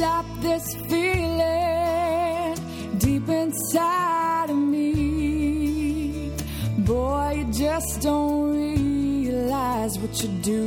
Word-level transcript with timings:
stop 0.00 0.24
this 0.40 0.66
feeling 0.88 2.54
deep 2.96 3.28
inside 3.28 4.48
of 4.48 4.56
me. 4.56 6.32
Boy, 6.78 7.44
you 7.44 7.44
just 7.52 8.00
don't 8.00 8.50
realize 8.50 9.98
what 9.98 10.22
you 10.22 10.28
do 10.40 10.66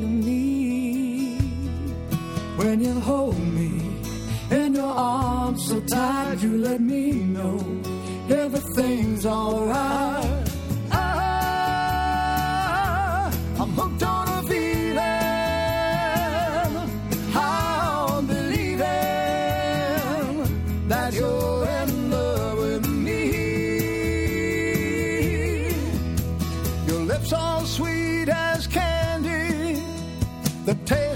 me. 0.00 1.38
When 2.58 2.84
you 2.84 3.00
hold 3.00 3.38
me 3.38 3.72
in 4.50 4.74
your 4.74 4.92
arms 4.92 5.66
so 5.66 5.80
tight, 5.80 6.42
you 6.42 6.58
let 6.58 6.82
me 6.82 7.12
know 7.36 7.58
everything's 8.28 9.24
alright. 9.24 10.46
Ah, 10.92 12.12
I'm 13.60 13.70
hooked 13.78 14.02
on 14.02 14.33
The 30.64 30.74
taste 30.86 31.13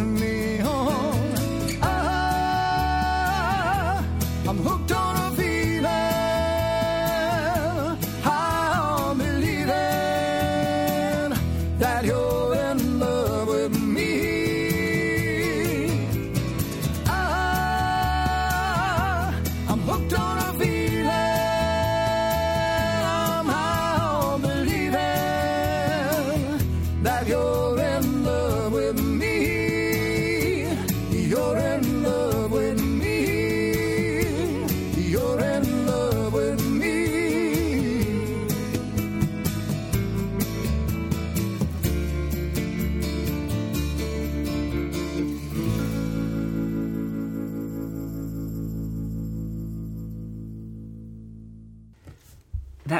me 0.00 0.60
on. 0.62 1.11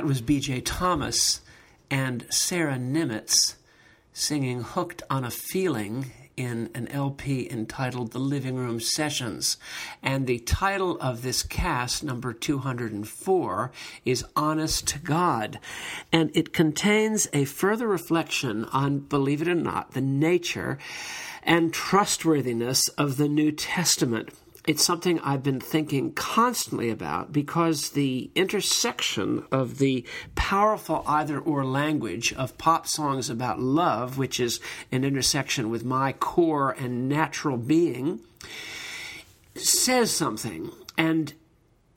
That 0.03 0.09
was 0.09 0.21
B.J. 0.21 0.63
Thomas 0.63 1.43
and 1.89 2.27
Sara 2.29 2.75
Niemietz 2.75 3.55
singing 4.13 4.63
Hooked 4.63 5.01
on 5.09 5.23
a 5.23 5.31
Feeling 5.31 6.11
in 6.37 6.71
an 6.75 6.89
LP 6.89 7.49
entitled 7.49 8.11
The 8.11 8.19
Living 8.19 8.57
Room 8.57 8.81
Sessions. 8.81 9.59
And 10.03 10.27
the 10.27 10.41
title 10.41 11.01
of 11.01 11.23
this 11.23 11.45
cast, 11.45 12.03
number 12.03 12.33
204, 12.33 13.71
is 14.05 14.25
Honest 14.35 14.89
to 14.89 14.99
God. 14.99 15.61
And 16.11 16.33
it 16.35 16.53
contains 16.53 17.29
a 17.33 17.45
further 17.45 17.87
reflection 17.87 18.65
on, 18.73 18.99
believe 18.99 19.41
it 19.41 19.47
or 19.47 19.55
not, 19.55 19.93
the 19.93 20.01
nature 20.01 20.79
and 21.45 21.73
trustworthiness 21.73 22.89
of 22.99 23.19
the 23.19 23.29
New 23.29 23.53
Testament 23.53 24.31
it's 24.67 24.85
something 24.85 25.19
I've 25.21 25.43
been 25.43 25.61
thinking 25.61 26.13
constantly 26.13 26.91
about 26.91 27.33
because 27.33 27.91
the 27.91 28.31
intersection 28.35 29.45
of 29.51 29.79
the 29.79 30.05
powerful 30.35 31.03
either 31.07 31.39
or 31.39 31.65
language 31.65 32.33
of 32.35 32.57
pop 32.59 32.87
songs 32.87 33.29
about 33.29 33.61
love, 33.61 34.19
which 34.19 34.39
is 34.39 34.61
an 34.93 35.05
intersection 35.05 35.69
with 35.69 35.85
my 35.85 36.13
core 36.13 36.71
and 36.71 37.09
natural 37.09 37.57
being, 37.57 38.21
says 39.57 40.13
something. 40.13 40.71
And 40.97 41.35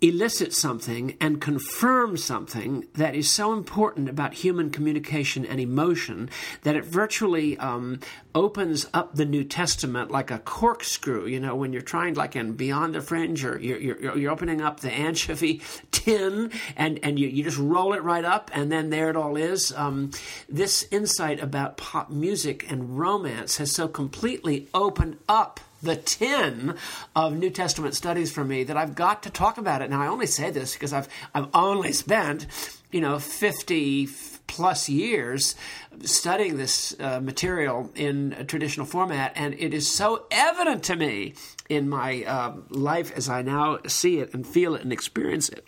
elicits 0.01 0.59
something 0.59 1.15
and 1.21 1.39
confirms 1.39 2.23
something 2.23 2.85
that 2.95 3.15
is 3.15 3.29
so 3.29 3.53
important 3.53 4.09
about 4.09 4.33
human 4.33 4.69
communication 4.69 5.45
and 5.45 5.59
emotion 5.59 6.29
that 6.63 6.75
it 6.75 6.83
virtually 6.83 7.57
um, 7.59 7.99
opens 8.33 8.87
up 8.93 9.15
the 9.15 9.25
New 9.25 9.43
Testament 9.43 10.11
like 10.11 10.31
a 10.31 10.39
corkscrew. 10.39 11.25
You 11.25 11.39
know, 11.39 11.55
when 11.55 11.71
you're 11.71 11.81
trying, 11.81 12.15
like 12.15 12.35
in 12.35 12.53
Beyond 12.53 12.93
the 12.93 13.01
Fringe, 13.01 13.43
or 13.45 13.57
you're, 13.57 13.79
you're, 13.79 14.17
you're 14.17 14.31
opening 14.31 14.61
up 14.61 14.81
the 14.81 14.91
anchovy 14.91 15.61
tin 15.91 16.51
and, 16.75 16.99
and 17.01 17.17
you, 17.17 17.27
you 17.27 17.43
just 17.43 17.57
roll 17.57 17.93
it 17.93 18.03
right 18.03 18.25
up, 18.25 18.51
and 18.53 18.71
then 18.71 18.89
there 18.89 19.09
it 19.09 19.15
all 19.15 19.37
is. 19.37 19.71
Um, 19.71 20.11
this 20.49 20.85
insight 20.91 21.41
about 21.41 21.77
pop 21.77 22.09
music 22.09 22.69
and 22.69 22.99
romance 22.99 23.57
has 23.57 23.71
so 23.71 23.87
completely 23.87 24.67
opened 24.73 25.17
up 25.29 25.61
the 25.85 25.95
10 25.95 26.75
of 27.15 27.37
New 27.37 27.49
Testament 27.49 27.95
studies 27.95 28.31
for 28.31 28.43
me 28.43 28.63
that 28.63 28.77
I've 28.77 28.95
got 28.95 29.23
to 29.23 29.29
talk 29.29 29.57
about 29.57 29.81
it. 29.81 29.89
Now 29.89 30.01
I 30.01 30.07
only 30.07 30.27
say 30.27 30.49
this 30.49 30.73
because 30.73 30.93
I've 30.93 31.07
I've 31.33 31.47
only 31.53 31.93
spent 31.93 32.47
you 32.91 33.01
know 33.01 33.19
fifty 33.19 34.07
plus 34.47 34.89
years 34.89 35.55
studying 36.03 36.57
this 36.57 36.95
uh, 36.99 37.19
material 37.19 37.91
in 37.95 38.33
a 38.37 38.43
traditional 38.43 38.85
format, 38.85 39.31
and 39.35 39.53
it 39.55 39.73
is 39.73 39.89
so 39.89 40.25
evident 40.29 40.83
to 40.83 40.95
me 40.95 41.33
in 41.69 41.89
my 41.89 42.23
uh, 42.23 42.55
life 42.69 43.11
as 43.15 43.29
I 43.29 43.41
now 43.41 43.79
see 43.87 44.19
it 44.19 44.33
and 44.33 44.45
feel 44.45 44.75
it 44.75 44.81
and 44.81 44.93
experience 44.93 45.49
it 45.49 45.65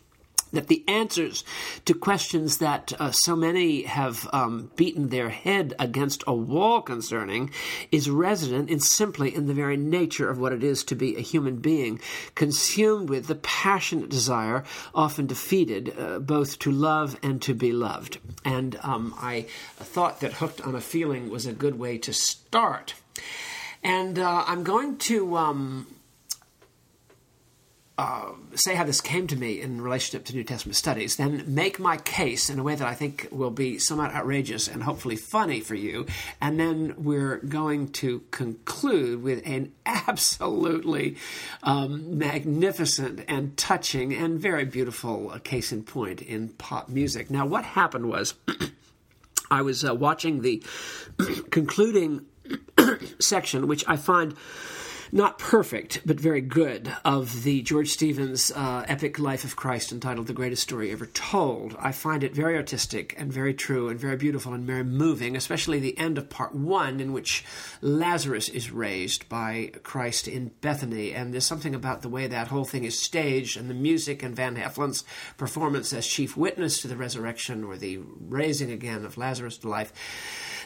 that 0.54 0.68
the 0.68 0.84
answers 0.88 1.44
to 1.86 1.94
questions 1.94 2.58
that 2.58 2.94
uh, 3.00 3.12
so 3.12 3.36
many 3.36 3.84
have 3.84 4.28
um, 4.34 4.72
beaten 4.76 5.10
their 5.10 5.30
head 5.30 5.74
against 5.80 6.24
a 6.28 6.34
wall 6.34 6.82
concerning 6.82 7.52
is 7.92 8.10
resident 8.10 8.70
in 8.70 8.80
simply 8.80 9.34
in 9.34 9.48
the 9.48 9.54
very 9.54 9.78
nature 9.78 10.30
of 10.30 10.40
what 10.40 10.54
it 10.54 10.64
is 10.64 10.84
to 10.86 10.96
be 10.96 11.16
a 11.16 11.22
human 11.22 11.58
being, 11.58 12.00
consumed 12.36 13.10
with 13.10 13.28
the 13.28 13.36
passionate 13.36 14.10
desire, 14.10 14.64
often 14.94 15.28
defeated, 15.28 15.94
uh, 15.98 16.20
both 16.20 16.60
to 16.60 16.72
love 16.72 17.18
and 17.22 17.42
to 17.42 17.54
be 17.54 17.72
loved. 17.72 18.20
And 18.46 18.78
um, 18.84 19.14
I 19.18 19.48
thought 19.78 20.22
that 20.22 20.34
Hooked 20.34 20.62
on 20.62 20.76
a 20.76 20.82
Feeling 20.82 21.30
was 21.30 21.46
a 21.46 21.54
good 21.54 21.78
way 21.78 21.98
to 22.00 22.14
start. 22.14 22.94
And 23.84 24.20
uh, 24.20 24.44
I'm 24.48 24.64
going 24.64 24.98
to. 24.98 25.38
Um, 25.38 25.88
uh, 27.98 28.32
say 28.54 28.76
how 28.76 28.84
this 28.84 29.02
came 29.02 29.26
to 29.26 29.36
me 29.36 29.60
in 29.60 29.82
relationship 29.82 30.24
to 30.26 30.34
New 30.34 30.44
Testament 30.44 30.76
studies, 30.76 31.16
then 31.16 31.44
make 31.48 31.80
my 31.80 31.98
case 31.98 32.48
in 32.48 32.60
a 32.60 32.64
way 32.64 32.76
that 32.76 32.88
I 32.88 32.94
think 32.94 33.28
will 33.32 33.50
be 33.50 33.80
somewhat 33.80 34.14
outrageous 34.14 34.68
and 34.68 34.84
hopefully 34.84 35.16
funny 35.16 35.62
for 35.62 35.74
you, 35.74 36.06
and 36.40 36.60
then 36.60 36.94
we're 36.98 37.38
going 37.38 37.92
to 37.94 38.22
conclude 38.30 39.24
with 39.24 39.42
an 39.48 39.72
absolutely 39.86 41.18
um, 41.64 42.20
magnificent 42.20 43.26
and 43.28 43.58
touching 43.58 44.14
and 44.14 44.40
very 44.40 44.66
beautiful 44.66 45.32
uh, 45.32 45.40
case 45.40 45.72
in 45.72 45.84
point 45.84 46.22
in 46.22 46.50
pop 46.50 46.90
music. 46.90 47.30
Now, 47.30 47.46
what 47.46 47.64
happened 47.64 48.10
was. 48.10 48.36
I 49.50 49.62
was 49.62 49.86
uh, 49.86 49.96
watching 49.96 50.42
the 50.42 50.62
concluding 51.52 52.26
section, 53.20 53.68
which 53.68 53.86
I 53.88 53.96
find 53.96 54.36
not 55.12 55.40
perfect, 55.40 56.02
but 56.06 56.20
very 56.20 56.42
good, 56.42 56.94
of 57.06 57.44
the 57.44 57.62
George 57.62 57.90
Stevens 57.90 58.52
uh, 58.52 58.84
epic 58.88 59.20
Life 59.20 59.44
of 59.44 59.56
Christ 59.56 59.92
entitled 59.92 60.28
The 60.28 60.34
Greatest 60.34 60.64
Story 60.64 60.92
Ever 60.92 61.06
Told. 61.06 61.76
I 61.80 61.92
find 61.92 62.24
it 62.24 62.36
very 62.36 62.56
artistic 62.56 63.16
and 63.18 63.32
very 63.32 63.54
true 63.54 63.90
and 63.90 64.00
very 64.00 64.18
beautiful 64.18 64.54
and 64.54 64.66
very 64.66 64.84
moving, 64.84 65.36
especially 65.36 65.80
the 65.80 65.98
end 65.98 66.18
of 66.18 66.30
part 66.30 66.54
one, 66.54 67.00
in 67.00 67.14
which 67.14 67.46
Lazarus 67.82 68.50
is 68.50 68.72
raised 68.72 69.30
by 69.30 69.72
Christ 69.84 70.28
in 70.28 70.52
Bethany. 70.62 71.14
And 71.14 71.34
there's 71.34 71.46
something 71.46 71.76
about 71.76 72.02
the 72.02 72.10
way 72.10 72.28
that 72.28 72.50
whole 72.50 72.66
thing 72.66 72.84
is 72.84 73.00
staged 73.00 73.58
and 73.58 73.70
the 73.70 73.74
music 73.74 74.24
and 74.24 74.36
Van 74.36 74.56
Heflin's 74.56 75.04
performance 75.38 75.94
as 75.94 76.06
chief 76.06 76.36
witness 76.36 76.82
to 76.82 76.88
the 76.88 76.98
resurrection 76.98 77.64
or 77.64 77.78
the 77.78 78.00
raising 78.20 78.72
again 78.72 79.06
of 79.06 79.18
Lazarus 79.18 79.58
to 79.60 79.70
life 79.70 79.94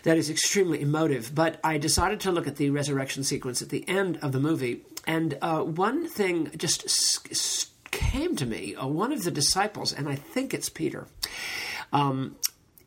that 0.04 0.18
is 0.18 0.30
extremely 0.30 0.82
emotive. 0.82 1.34
But 1.34 1.60
I 1.64 1.78
decided 1.78 2.20
to 2.22 2.32
look 2.32 2.48
at 2.48 2.58
the 2.58 2.70
resurrection 2.70 3.24
sequence 3.24 3.62
at 3.62 3.70
the 3.70 3.88
end 3.88 4.18
of 4.22 4.32
the 4.32 4.40
movie, 4.40 4.82
and 5.06 5.38
uh, 5.42 5.62
one 5.62 6.08
thing 6.08 6.52
just 6.58 7.72
came 7.92 8.36
to 8.36 8.46
me. 8.46 8.76
Uh, 8.76 8.88
one 8.88 9.12
of 9.12 9.24
the 9.24 9.32
disciples, 9.32 9.94
and 9.94 10.08
I 10.08 10.16
think 10.16 10.54
it's 10.54 10.70
Peter. 10.70 11.08
Um, 11.94 12.38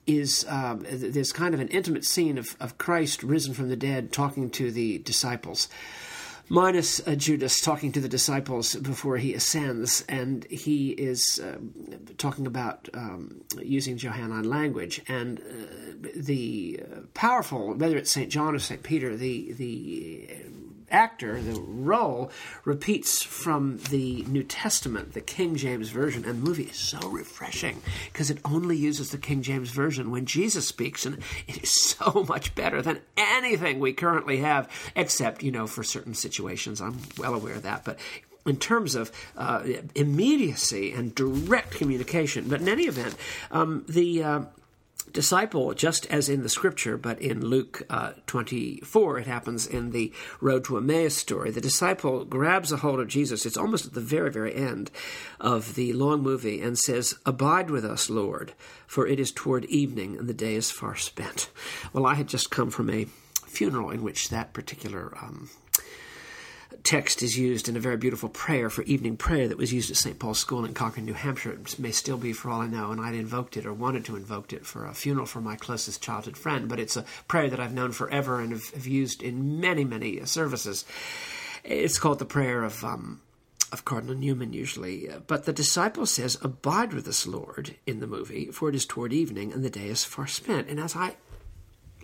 is 0.06 0.44
uh, 0.49 0.76
there's 0.82 1.32
kind 1.32 1.55
of 1.55 1.61
an 1.61 1.69
intimate 1.69 2.05
scene 2.05 2.37
of, 2.37 2.56
of 2.61 2.76
Christ 2.76 3.22
risen 3.22 3.55
from 3.55 3.70
the 3.70 3.76
dead 3.76 4.12
talking 4.12 4.50
to 4.50 4.70
the 4.70 4.99
disciples 4.99 5.69
minus 6.49 7.06
uh, 7.06 7.14
Judas 7.14 7.61
talking 7.61 7.93
to 7.93 8.00
the 8.00 8.08
disciples 8.08 8.75
before 8.76 9.17
he 9.17 9.35
ascends, 9.35 10.05
and 10.08 10.44
he 10.44 10.91
is 10.91 11.41
uh, 11.41 11.58
talking 12.19 12.46
about 12.46 12.88
um, 12.94 13.43
using 13.62 13.96
Johannine 13.96 14.49
language. 14.49 15.02
And 15.08 15.41
uh, 15.41 16.08
the 16.14 16.81
powerful, 17.14 17.75
whether 17.75 17.96
it's 17.96 18.11
St. 18.11 18.31
John 18.31 18.55
or 18.55 18.58
St. 18.58 18.82
Peter, 18.82 19.17
the, 19.17 19.52
the 19.52 20.29
actor, 20.91 21.41
the 21.41 21.61
role, 21.61 22.31
repeats 22.65 23.23
from 23.23 23.79
the 23.91 24.23
New 24.25 24.43
Testament, 24.43 25.13
the 25.13 25.21
King 25.21 25.57
James 25.57 25.91
Version, 25.91 26.25
and 26.25 26.43
the 26.43 26.47
movie 26.47 26.65
is 26.65 26.77
so 26.77 26.99
refreshing 27.09 27.83
because 28.13 28.31
it 28.31 28.39
only 28.45 28.77
uses 28.77 29.11
the 29.11 29.19
King 29.19 29.43
James 29.43 29.71
Version 29.71 30.11
when 30.11 30.27
Jesus 30.27 30.67
speaks, 30.67 31.07
and 31.07 31.19
it 31.47 31.63
is 31.63 31.71
so 31.95 32.25
much 32.29 32.55
better 32.55 32.83
than 32.83 33.01
anything 33.17 33.81
we 33.81 33.93
currently 33.93 34.39
have, 34.39 34.71
except, 34.95 35.43
you 35.43 35.51
know, 35.51 35.67
for 35.67 35.83
certain 35.83 36.15
situations. 36.15 36.81
I'm 36.81 36.99
well 37.19 37.35
aware 37.35 37.55
of 37.55 37.63
that, 37.63 37.85
but 37.85 37.99
in 38.47 38.57
terms 38.57 38.95
of 38.95 39.11
uh, 39.37 39.63
immediacy 39.95 40.93
and 40.93 41.15
direct 41.15 41.73
communication. 41.73 42.49
But 42.49 42.61
in 42.61 42.69
any 42.69 42.85
event, 42.85 43.17
um, 43.51 43.85
the 43.89 44.23
uh, 44.23 44.41
disciple, 45.14 45.72
just 45.72 46.05
as 46.06 46.28
in 46.28 46.43
the 46.43 46.49
scripture, 46.50 46.99
but 46.99 47.19
in 47.20 47.46
Luke 47.46 47.82
uh, 47.88 48.12
24, 48.26 49.20
it 49.20 49.26
happens 49.26 49.66
in 49.66 49.93
the 49.93 50.12
Road 50.40 50.64
to 50.64 50.76
Emmaus 50.76 51.16
story. 51.16 51.50
The 51.50 51.61
disciple 51.61 52.26
grabs 52.26 52.72
a 52.72 52.76
hold 52.76 53.00
of 53.00 53.08
Jesus. 53.08 53.46
It's 53.46 53.56
almost 53.56 53.87
at 53.87 53.94
the 53.94 54.00
very, 54.00 54.31
very 54.31 54.55
end 54.55 54.90
of 55.40 55.76
the 55.76 55.94
long 55.94 56.20
movie 56.20 56.61
and 56.61 56.78
says, 56.78 57.14
Abide 57.25 57.70
with 57.70 57.84
us, 57.84 58.11
Lord, 58.11 58.52
for 58.87 59.06
it 59.06 59.19
is 59.19 59.32
toward 59.32 59.64
evening 59.66 60.19
and 60.19 60.28
the 60.28 60.34
day 60.34 60.56
is 60.56 60.70
far 60.70 60.96
spent. 60.96 61.49
Well, 61.93 62.06
I 62.06 62.14
had 62.14 62.26
just 62.26 62.50
come 62.50 62.70
from 62.70 62.90
a 62.90 63.06
funeral 63.46 63.90
in 63.90 64.02
which 64.02 64.28
that 64.28 64.52
particular 64.52 65.16
um, 65.22 65.49
text 66.85 67.23
is 67.23 67.39
used 67.39 67.67
in 67.67 67.77
a 67.77 67.81
very 67.81 67.97
beautiful 67.97 68.29
prayer 68.29 68.69
for 68.69 68.83
evening 68.83 69.17
prayer 69.17 69.49
that 69.49 69.57
was 69.57 69.73
used 69.73 69.91
at 69.91 69.97
St. 69.97 70.19
Paul's 70.19 70.39
School 70.39 70.67
in 70.67 70.75
Concord, 70.75 71.05
New 71.05 71.15
Hampshire. 71.15 71.53
It 71.53 71.79
may 71.79 71.91
still 71.91 72.19
be 72.19 72.35
for 72.35 72.51
all 72.51 72.61
I 72.61 72.67
know, 72.67 72.93
and 72.93 73.01
I'd 73.01 73.15
invoked 73.15 73.57
it 73.57 73.65
or 73.65 73.73
wanted 73.73 74.05
to 74.05 74.17
invoke 74.17 74.53
it 74.53 74.67
for 74.67 74.87
a 74.87 74.95
funeral 74.95 75.25
for 75.25 75.41
my 75.41 75.57
closest 75.57 76.03
childhood 76.03 76.37
friend. 76.37 76.69
But 76.69 76.79
it's 76.79 76.97
a 76.97 77.07
prayer 77.27 77.49
that 77.49 77.59
I've 77.59 77.73
known 77.73 77.93
forever 77.93 78.39
and 78.39 78.53
have, 78.53 78.69
have 78.71 78.87
used 78.87 79.23
in 79.23 79.61
many, 79.61 79.85
many 79.85 80.25
services. 80.27 80.85
It's 81.65 81.99
called 81.99 82.19
the 82.19 82.27
prayer 82.27 82.63
of. 82.63 82.85
Um, 82.85 83.23
of 83.73 83.85
Cardinal 83.85 84.15
Newman, 84.15 84.53
usually. 84.53 85.09
But 85.27 85.47
the 85.47 85.53
disciple 85.53 86.07
says, 86.07 86.39
Abide 86.43 86.93
with 86.93 87.09
us, 87.09 87.27
Lord, 87.27 87.75
in 87.87 87.99
the 87.99 88.07
movie, 88.07 88.47
for 88.53 88.69
it 88.69 88.75
is 88.77 88.87
toward 88.87 89.13
evening 89.13 89.53
and 89.53 89.65
the 89.65 89.71
day 89.71 89.89
is 89.89 90.05
far 90.05 90.29
spent. 90.29 90.69
And 90.69 90.79
as 90.79 90.95
I 90.95 91.17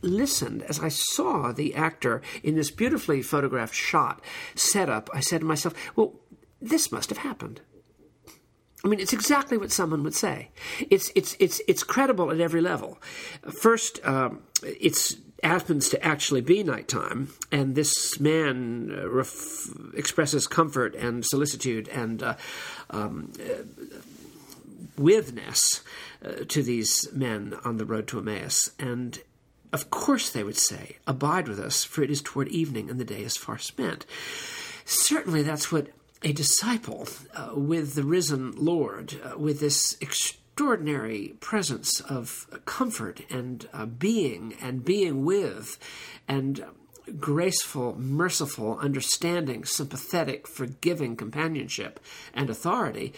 listened, 0.03 0.63
as 0.63 0.81
I 0.81 0.89
saw 0.89 1.53
the 1.53 1.75
actor 1.75 2.23
in 2.43 2.55
this 2.55 2.71
beautifully 2.71 3.23
photographed 3.23 3.75
shot 3.75 4.21
set 4.55 4.89
up, 4.89 5.11
I 5.15 5.21
said 5.21 5.41
to 5.41 5.47
myself, 5.47 5.75
well, 5.97 6.15
this 6.61 6.93
must 6.93 7.09
have 7.09 7.19
happened. 7.19 7.61
I 8.85 8.89
mean, 8.89 9.01
it's 9.01 9.13
exactly 9.13 9.59
what 9.59 9.71
someone 9.71 10.03
would 10.05 10.15
say. 10.15 10.51
It's 10.89 11.13
it's 11.15 11.37
it's 11.39 11.61
it's 11.69 11.83
credible 11.83 12.31
at 12.31 12.41
every 12.41 12.63
level. 12.63 12.99
First, 13.51 14.01
um, 14.07 14.41
happens 15.43 15.89
to 15.91 16.05
actually 16.05 16.41
be 16.41 16.63
nighttime, 16.63 17.33
and 17.51 17.75
this 17.75 18.21
man 18.21 18.95
uh, 18.97 19.09
ref- 19.09 19.69
expresses 19.95 20.47
comfort 20.47 20.95
and 20.95 21.25
solicitude 21.25 21.89
and 21.89 22.23
uh, 22.23 22.35
um, 22.91 23.33
uh, 23.41 23.63
withness 24.99 25.83
uh, 26.25 26.45
to 26.49 26.63
these 26.63 27.09
men 27.13 27.57
on 27.65 27.77
the 27.79 27.85
road 27.85 28.07
to 28.09 28.19
Emmaus, 28.19 28.71
and 28.79 29.21
of 29.73 29.91
course, 29.91 30.31
they 30.31 30.43
would 30.43 30.57
say, 30.57 30.97
Abide 31.07 31.49
with 31.49 31.61
us, 31.61 31.85
for 31.85 32.03
it 32.03 32.11
is 32.11 32.23
toward 32.23 32.49
evening, 32.49 32.91
and 32.91 32.99
the 32.99 33.05
day 33.05 33.23
is 33.23 33.37
far 33.37 33.59
spent. 33.59 34.07
Certainly, 34.85 35.43
that's 35.43 35.71
what 35.71 35.89
a 36.23 36.33
disciple 36.33 37.09
uh, 37.35 37.51
with 37.55 37.95
the 37.95 38.05
risen 38.05 38.53
Lord, 38.53 39.21
uh, 39.23 39.39
with 39.39 39.61
this 39.61 39.97
extraordinary 40.01 41.35
presence 41.41 42.01
of 42.01 42.47
comfort 42.67 43.23
and 43.31 43.69
uh, 43.73 43.87
being 43.87 44.55
and 44.61 44.85
being 44.85 45.25
with, 45.25 45.79
and 46.29 46.65
graceful, 47.19 47.99
merciful, 47.99 48.79
understanding, 48.79 49.65
sympathetic, 49.65 50.47
forgiving 50.47 51.17
companionship 51.17 52.01
and 52.35 52.51
authority. 52.51 53.13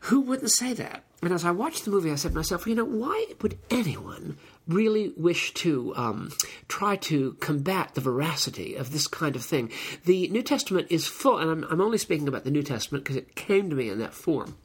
Who 0.00 0.20
wouldn't 0.20 0.50
say 0.50 0.74
that? 0.74 1.02
And 1.22 1.32
as 1.32 1.44
I 1.44 1.50
watched 1.50 1.84
the 1.84 1.90
movie, 1.90 2.12
I 2.12 2.16
said 2.16 2.32
to 2.32 2.36
myself, 2.36 2.66
you 2.66 2.74
know, 2.74 2.84
why 2.84 3.26
would 3.40 3.58
anyone 3.70 4.36
really 4.66 5.12
wish 5.16 5.52
to 5.54 5.94
um, 5.96 6.32
try 6.68 6.96
to 6.96 7.34
combat 7.34 7.94
the 7.94 8.00
veracity 8.00 8.74
of 8.74 8.92
this 8.92 9.06
kind 9.06 9.36
of 9.36 9.44
thing. 9.44 9.70
The 10.04 10.28
New 10.28 10.42
Testament 10.42 10.88
is 10.90 11.06
full, 11.06 11.38
and 11.38 11.50
I'm, 11.50 11.64
I'm 11.70 11.80
only 11.80 11.98
speaking 11.98 12.28
about 12.28 12.44
the 12.44 12.50
New 12.50 12.62
Testament 12.62 13.04
because 13.04 13.16
it 13.16 13.34
came 13.34 13.68
to 13.70 13.76
me 13.76 13.90
in 13.90 13.98
that 13.98 14.14
form. 14.14 14.56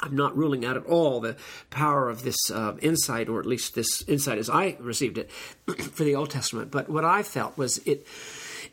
I'm 0.00 0.14
not 0.14 0.36
ruling 0.36 0.64
out 0.64 0.76
at 0.76 0.84
all 0.86 1.20
the 1.20 1.36
power 1.70 2.08
of 2.08 2.22
this 2.22 2.50
uh, 2.50 2.76
insight, 2.80 3.28
or 3.28 3.40
at 3.40 3.46
least 3.46 3.74
this 3.74 4.02
insight 4.02 4.38
as 4.38 4.48
I 4.48 4.76
received 4.78 5.18
it 5.18 5.30
for 5.92 6.04
the 6.04 6.14
Old 6.14 6.30
Testament. 6.30 6.70
But 6.70 6.88
what 6.88 7.04
I 7.04 7.22
felt 7.22 7.58
was 7.58 7.78
it 7.78 8.06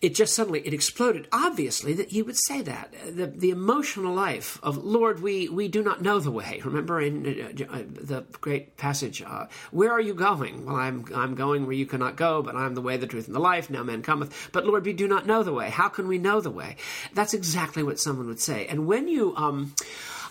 it 0.01 0.15
just 0.15 0.33
suddenly 0.33 0.59
it 0.65 0.73
exploded. 0.73 1.27
Obviously, 1.31 1.93
that 1.93 2.09
he 2.09 2.21
would 2.21 2.37
say 2.37 2.61
that 2.61 2.93
the 3.05 3.27
the 3.27 3.49
emotional 3.49 4.13
life 4.13 4.59
of 4.63 4.77
Lord, 4.77 5.21
we 5.21 5.49
we 5.49 5.67
do 5.67 5.83
not 5.83 6.01
know 6.01 6.19
the 6.19 6.31
way. 6.31 6.61
Remember 6.63 7.01
in 7.01 7.25
uh, 7.25 7.63
uh, 7.73 7.83
the 7.87 8.25
great 8.41 8.77
passage, 8.77 9.21
uh, 9.21 9.47
"Where 9.71 9.91
are 9.91 10.01
you 10.01 10.13
going?" 10.13 10.65
Well, 10.65 10.75
I'm 10.75 11.05
I'm 11.13 11.35
going 11.35 11.65
where 11.65 11.75
you 11.75 11.85
cannot 11.85 12.15
go, 12.15 12.41
but 12.41 12.55
I'm 12.55 12.75
the 12.75 12.81
way, 12.81 12.97
the 12.97 13.07
truth, 13.07 13.27
and 13.27 13.35
the 13.35 13.39
life. 13.39 13.69
No 13.69 13.83
man 13.83 14.01
cometh, 14.01 14.49
but 14.51 14.65
Lord, 14.65 14.85
we 14.85 14.93
do 14.93 15.07
not 15.07 15.25
know 15.25 15.43
the 15.43 15.53
way. 15.53 15.69
How 15.69 15.89
can 15.89 16.07
we 16.07 16.17
know 16.17 16.41
the 16.41 16.51
way? 16.51 16.77
That's 17.13 17.33
exactly 17.33 17.83
what 17.83 17.99
someone 17.99 18.27
would 18.27 18.39
say. 18.39 18.67
And 18.67 18.87
when 18.87 19.07
you, 19.07 19.35
um, 19.35 19.73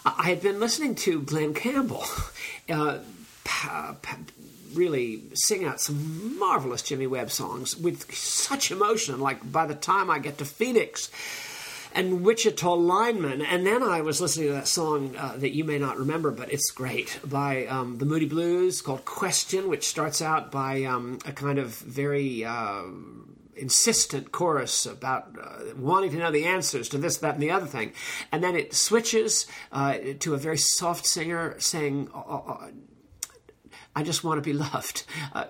I 0.04 0.28
had 0.28 0.42
been 0.42 0.60
listening 0.60 0.94
to 0.96 1.22
Glen 1.22 1.54
Campbell. 1.54 2.04
Uh, 2.66 2.98
really 4.74 5.22
sing 5.34 5.64
out 5.64 5.80
some 5.80 6.38
marvelous 6.38 6.82
Jimmy 6.82 7.06
Webb 7.06 7.30
songs 7.30 7.76
with 7.76 8.12
such 8.14 8.70
emotion. 8.70 9.20
Like 9.20 9.50
by 9.50 9.66
the 9.66 9.74
time 9.74 10.10
I 10.10 10.18
get 10.18 10.38
to 10.38 10.44
Phoenix 10.44 11.10
and 11.92 12.24
Wichita 12.24 12.74
Lineman, 12.74 13.40
and 13.40 13.64
then 13.64 13.82
I 13.82 14.00
was 14.00 14.20
listening 14.20 14.48
to 14.48 14.54
that 14.54 14.68
song 14.68 15.14
uh, 15.16 15.36
that 15.36 15.54
you 15.54 15.64
may 15.64 15.78
not 15.78 15.96
remember, 15.96 16.30
but 16.30 16.52
it's 16.52 16.70
great 16.72 17.20
by 17.24 17.66
um, 17.66 17.98
the 17.98 18.04
Moody 18.04 18.26
Blues 18.26 18.82
called 18.82 19.04
Question, 19.04 19.68
which 19.68 19.86
starts 19.86 20.20
out 20.20 20.50
by 20.50 20.84
um, 20.84 21.18
a 21.24 21.32
kind 21.32 21.58
of 21.58 21.76
very. 21.76 22.44
Uh, 22.44 22.82
insistent 23.56 24.32
chorus 24.32 24.86
about 24.86 25.28
uh, 25.40 25.74
wanting 25.76 26.10
to 26.10 26.18
know 26.18 26.30
the 26.30 26.44
answers 26.44 26.88
to 26.88 26.98
this, 26.98 27.18
that, 27.18 27.34
and 27.34 27.42
the 27.42 27.50
other 27.50 27.66
thing. 27.66 27.92
And 28.32 28.42
then 28.42 28.56
it 28.56 28.74
switches 28.74 29.46
uh, 29.72 29.96
to 30.20 30.34
a 30.34 30.38
very 30.38 30.58
soft 30.58 31.06
singer 31.06 31.54
saying, 31.60 32.10
uh, 32.14 32.18
uh 32.18 32.70
I 33.96 34.02
just 34.02 34.24
want 34.24 34.38
to 34.38 34.42
be 34.42 34.52
loved. 34.58 35.04
Uh, 35.32 35.44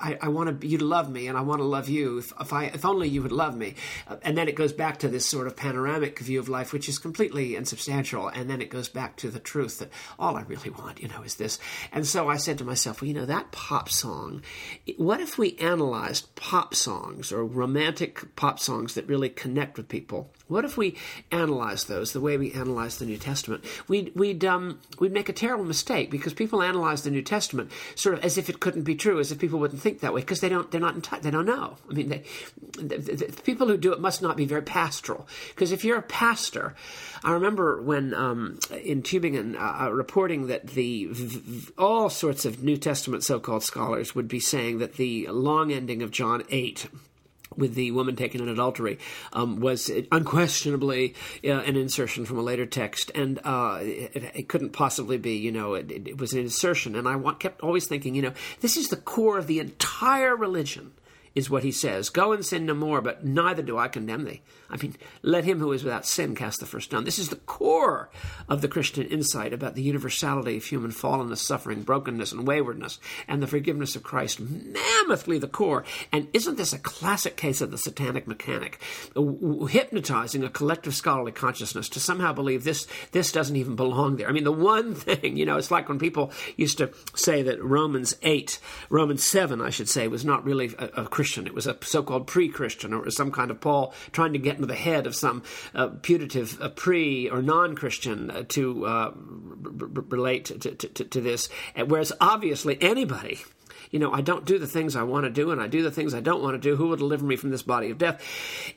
I, 0.00 0.18
I, 0.22 0.28
want 0.28 0.62
you 0.62 0.78
to 0.78 0.84
love 0.84 1.10
me, 1.10 1.26
and 1.26 1.36
I 1.36 1.40
want 1.40 1.60
to 1.60 1.64
love 1.64 1.88
you. 1.88 2.18
If, 2.18 2.32
if, 2.40 2.52
I, 2.52 2.64
if 2.66 2.84
only 2.84 3.08
you 3.08 3.22
would 3.22 3.32
love 3.32 3.56
me. 3.56 3.74
Uh, 4.06 4.16
and 4.22 4.36
then 4.36 4.48
it 4.48 4.54
goes 4.54 4.72
back 4.72 4.98
to 5.00 5.08
this 5.08 5.26
sort 5.26 5.46
of 5.46 5.56
panoramic 5.56 6.18
view 6.18 6.38
of 6.38 6.48
life, 6.48 6.72
which 6.72 6.88
is 6.88 6.98
completely 6.98 7.56
insubstantial. 7.56 8.28
And 8.28 8.48
then 8.48 8.60
it 8.60 8.70
goes 8.70 8.88
back 8.88 9.16
to 9.16 9.30
the 9.30 9.40
truth 9.40 9.78
that 9.78 9.90
all 10.18 10.36
I 10.36 10.42
really 10.42 10.70
want, 10.70 11.02
you 11.02 11.08
know, 11.08 11.22
is 11.22 11.36
this. 11.36 11.58
And 11.92 12.06
so 12.06 12.28
I 12.28 12.36
said 12.36 12.58
to 12.58 12.64
myself, 12.64 13.00
well, 13.00 13.08
you 13.08 13.14
know, 13.14 13.26
that 13.26 13.52
pop 13.52 13.88
song. 13.88 14.42
What 14.96 15.20
if 15.20 15.38
we 15.38 15.56
analyzed 15.56 16.34
pop 16.34 16.74
songs 16.74 17.32
or 17.32 17.44
romantic 17.44 18.36
pop 18.36 18.58
songs 18.58 18.94
that 18.94 19.06
really 19.06 19.28
connect 19.28 19.76
with 19.76 19.88
people? 19.88 20.30
What 20.52 20.64
if 20.64 20.76
we 20.76 20.96
analyze 21.30 21.84
those 21.84 22.12
the 22.12 22.20
way 22.20 22.36
we 22.36 22.52
analyze 22.52 22.98
the 22.98 23.06
New 23.06 23.18
Testament? 23.18 23.64
We'd 23.88 24.14
we'd 24.14 24.44
um, 24.44 24.80
we'd 24.98 25.12
make 25.12 25.28
a 25.28 25.32
terrible 25.32 25.64
mistake 25.64 26.10
because 26.10 26.34
people 26.34 26.62
analyze 26.62 27.02
the 27.02 27.10
New 27.10 27.22
Testament 27.22 27.70
sort 27.94 28.18
of 28.18 28.24
as 28.24 28.36
if 28.36 28.48
it 28.48 28.60
couldn't 28.60 28.82
be 28.82 28.94
true, 28.94 29.18
as 29.18 29.32
if 29.32 29.38
people 29.38 29.58
wouldn't 29.58 29.80
think 29.80 30.00
that 30.00 30.12
way, 30.12 30.20
because 30.20 30.40
they 30.40 30.48
don't, 30.48 30.70
they're 30.70 30.80
not 30.80 30.94
in 30.94 31.00
touch, 31.00 31.22
they 31.22 31.30
don't 31.30 31.46
know. 31.46 31.76
I 31.90 31.94
mean, 31.94 32.08
they, 32.08 32.22
the, 32.72 32.98
the, 32.98 33.14
the, 33.26 33.42
people 33.42 33.66
who 33.66 33.76
do 33.76 33.92
it 33.92 34.00
must 34.00 34.22
not 34.22 34.36
be 34.36 34.44
very 34.44 34.62
pastoral, 34.62 35.26
because 35.54 35.72
if 35.72 35.84
you're 35.84 35.98
a 35.98 36.02
pastor, 36.02 36.74
I 37.24 37.32
remember 37.32 37.80
when 37.80 38.14
um, 38.14 38.58
in 38.70 39.02
Tübingen 39.02 39.56
uh, 39.56 39.86
uh 39.86 39.90
reporting 39.92 40.48
that 40.48 40.68
the 40.68 41.10
all 41.78 42.10
sorts 42.10 42.44
of 42.44 42.62
New 42.62 42.76
Testament 42.76 43.24
so-called 43.24 43.62
scholars 43.62 44.14
would 44.14 44.28
be 44.28 44.40
saying 44.40 44.78
that 44.78 44.94
the 44.94 45.28
long 45.28 45.72
ending 45.72 46.02
of 46.02 46.10
John 46.10 46.42
eight 46.50 46.88
with 47.56 47.74
the 47.74 47.90
woman 47.92 48.16
taken 48.16 48.40
in 48.40 48.48
adultery 48.48 48.98
um, 49.32 49.60
was 49.60 49.90
unquestionably 50.10 51.14
uh, 51.44 51.50
an 51.50 51.76
insertion 51.76 52.24
from 52.24 52.38
a 52.38 52.42
later 52.42 52.66
text, 52.66 53.10
and 53.14 53.40
uh, 53.44 53.78
it, 53.80 54.32
it, 54.34 54.48
couldn't 54.48 54.70
possibly 54.70 55.18
be. 55.18 55.36
You 55.36 55.52
know, 55.52 55.74
it, 55.74 55.90
it, 55.90 56.18
was 56.18 56.32
an 56.32 56.40
insertion, 56.40 56.96
and 56.96 57.08
I 57.08 57.16
want, 57.16 57.40
kept 57.40 57.60
always 57.62 57.86
thinking, 57.86 58.14
you 58.14 58.22
know, 58.22 58.32
this 58.60 58.76
is 58.76 58.88
the 58.88 58.96
core 58.96 59.38
of 59.38 59.46
the 59.46 59.58
entire 59.58 60.36
religion 60.36 60.92
is 61.34 61.50
what 61.50 61.62
he 61.62 61.72
says. 61.72 62.10
Go 62.10 62.32
and 62.32 62.44
sin 62.44 62.66
no 62.66 62.74
more, 62.74 63.00
but 63.00 63.24
neither 63.24 63.62
do 63.62 63.78
I 63.78 63.88
condemn 63.88 64.24
thee. 64.24 64.42
I 64.70 64.76
mean, 64.76 64.96
let 65.22 65.44
him 65.44 65.58
who 65.58 65.72
is 65.72 65.84
without 65.84 66.06
sin 66.06 66.34
cast 66.34 66.60
the 66.60 66.66
first 66.66 66.86
stone. 66.86 67.04
This 67.04 67.18
is 67.18 67.28
the 67.28 67.36
core 67.36 68.10
of 68.48 68.62
the 68.62 68.68
Christian 68.68 69.06
insight 69.06 69.52
about 69.52 69.74
the 69.74 69.82
universality 69.82 70.56
of 70.56 70.64
human 70.64 70.90
fallenness, 70.90 71.38
suffering, 71.38 71.82
brokenness, 71.82 72.32
and 72.32 72.46
waywardness, 72.46 72.98
and 73.28 73.42
the 73.42 73.46
forgiveness 73.46 73.96
of 73.96 74.02
Christ. 74.02 74.40
Mammothly 74.40 75.38
the 75.38 75.48
core. 75.48 75.84
And 76.10 76.28
isn't 76.32 76.56
this 76.56 76.72
a 76.72 76.78
classic 76.78 77.36
case 77.36 77.60
of 77.60 77.70
the 77.70 77.78
satanic 77.78 78.26
mechanic, 78.26 78.80
hypnotizing 79.14 80.42
a 80.42 80.48
collective 80.48 80.94
scholarly 80.94 81.32
consciousness 81.32 81.88
to 81.90 82.00
somehow 82.00 82.32
believe 82.32 82.64
this 82.64 82.86
this 83.12 83.30
doesn't 83.32 83.56
even 83.56 83.76
belong 83.76 84.16
there? 84.16 84.28
I 84.28 84.32
mean, 84.32 84.44
the 84.44 84.52
one 84.52 84.94
thing, 84.94 85.36
you 85.36 85.44
know, 85.44 85.58
it's 85.58 85.70
like 85.70 85.88
when 85.88 85.98
people 85.98 86.32
used 86.56 86.78
to 86.78 86.92
say 87.14 87.42
that 87.42 87.62
Romans 87.62 88.16
eight, 88.22 88.58
Romans 88.88 89.22
seven, 89.22 89.60
I 89.60 89.70
should 89.70 89.88
say, 89.88 90.08
was 90.08 90.24
not 90.24 90.44
really 90.44 90.74
a, 90.78 91.02
a 91.02 91.04
Christian. 91.06 91.21
It 91.46 91.54
was 91.54 91.66
a 91.66 91.76
so-called 91.82 92.26
pre-Christian, 92.26 92.92
or 92.92 92.98
it 92.98 93.04
was 93.06 93.16
some 93.16 93.30
kind 93.30 93.50
of 93.50 93.60
Paul 93.60 93.94
trying 94.12 94.32
to 94.32 94.38
get 94.38 94.56
into 94.56 94.66
the 94.66 94.74
head 94.74 95.06
of 95.06 95.14
some 95.14 95.42
uh, 95.74 95.88
putative 95.88 96.60
uh, 96.60 96.68
pre 96.68 97.28
or 97.28 97.42
non-Christian 97.42 98.30
uh, 98.30 98.44
to 98.48 98.86
uh, 98.86 98.88
r- 98.88 99.12
r- 99.80 100.04
relate 100.08 100.46
to, 100.46 100.58
to, 100.58 100.88
to, 100.88 101.04
to 101.04 101.20
this. 101.20 101.48
Whereas 101.86 102.12
obviously 102.20 102.78
anybody 102.80 103.40
you 103.90 103.98
know, 103.98 104.10
I 104.10 104.22
don't 104.22 104.46
do 104.46 104.58
the 104.58 104.66
things 104.66 104.96
I 104.96 105.02
want 105.02 105.24
to 105.24 105.30
do 105.30 105.50
and 105.50 105.60
I 105.60 105.66
do 105.66 105.82
the 105.82 105.90
things 105.90 106.14
I 106.14 106.20
don't 106.20 106.42
want 106.42 106.54
to 106.54 106.58
do. 106.58 106.76
Who 106.76 106.88
will 106.88 106.96
deliver 106.96 107.26
me 107.26 107.36
from 107.36 107.50
this 107.50 107.62
body 107.62 107.90
of 107.90 107.98
death? 107.98 108.24